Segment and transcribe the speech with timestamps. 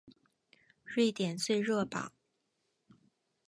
[0.83, 2.11] 瑞典最热榜。